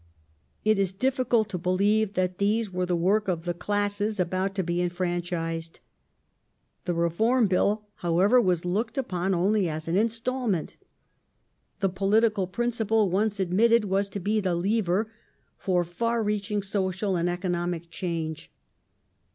It 0.63 0.79
is 0.79 0.93
difficult 0.93 1.47
to 1.49 1.59
believe 1.59 2.13
that 2.13 2.39
these 2.39 2.71
were 2.73 2.87
the 2.87 2.95
work 2.95 3.27
of 3.27 3.45
the 3.45 3.53
classes 3.53 4.19
about 4.19 4.55
to 4.55 4.63
be 4.63 4.81
enfranchised. 4.81 5.79
The 6.85 6.95
Reform 6.95 7.45
Bill, 7.45 7.85
however, 7.97 8.41
was 8.41 8.65
looked 8.65 8.97
upon 8.97 9.35
only 9.35 9.69
as 9.69 9.87
an 9.87 9.95
instalment. 9.97 10.75
The 11.81 11.89
political 11.89 12.47
principle 12.47 13.11
once 13.11 13.39
admitted 13.39 13.85
was 13.85 14.09
to 14.09 14.19
be 14.19 14.39
the 14.39 14.55
lever 14.55 15.11
for 15.55 15.83
far 15.83 16.23
reaching 16.23 16.63
social 16.63 17.15
and 17.15 17.29
economic 17.29 17.91
change. 17.91 18.51